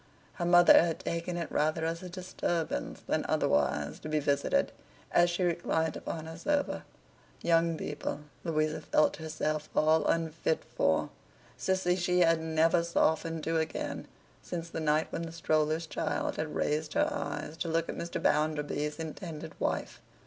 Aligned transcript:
Her 0.33 0.45
mother 0.47 0.73
had 0.83 0.97
taken 1.01 1.37
it 1.37 1.51
rather 1.51 1.85
as 1.85 2.01
a 2.01 2.09
disturbance 2.09 3.01
than 3.05 3.23
otherwise, 3.29 3.99
to 3.99 4.09
be 4.09 4.19
visited, 4.19 4.71
as 5.11 5.29
she 5.29 5.43
reclined 5.43 5.95
upon 5.95 6.25
her 6.25 6.39
sofa; 6.39 6.85
young 7.43 7.77
people, 7.77 8.21
Louisa 8.43 8.81
felt 8.81 9.17
herself 9.17 9.69
all 9.75 10.07
unfit 10.07 10.63
for; 10.75 11.11
Sissy 11.55 11.95
she 11.95 12.21
had 12.21 12.39
never 12.41 12.81
softened 12.83 13.43
to 13.43 13.59
again, 13.59 14.07
since 14.41 14.71
the 14.71 14.79
night 14.79 15.05
when 15.11 15.21
the 15.21 15.31
stroller's 15.31 15.85
child 15.85 16.37
had 16.37 16.55
raised 16.55 16.93
her 16.95 17.07
eyes 17.13 17.55
to 17.57 17.67
look 17.67 17.87
at 17.87 17.93
Mr. 17.95 18.19
Bounderby's 18.19 18.97
intended 18.97 19.53
wife. 19.59 20.01